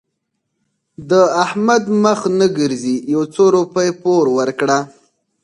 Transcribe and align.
د 1.09 1.11
احمد 1.43 1.83
مخ 2.03 2.19
نه 2.39 2.47
ګرځي؛ 2.57 2.95
يو 3.13 3.23
څو 3.33 3.43
روپۍ 3.57 3.89
پور 4.01 4.25
ورکړه. 4.37 4.79